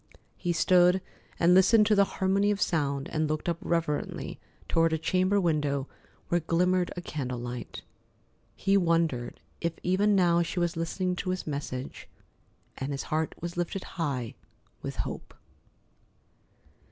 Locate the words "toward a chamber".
4.67-5.39